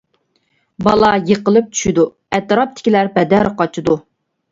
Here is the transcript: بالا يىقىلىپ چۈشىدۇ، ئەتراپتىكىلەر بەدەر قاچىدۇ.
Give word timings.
بالا 0.85 1.09
يىقىلىپ 1.31 1.67
چۈشىدۇ، 1.75 2.05
ئەتراپتىكىلەر 2.37 3.11
بەدەر 3.19 3.51
قاچىدۇ. 3.61 3.99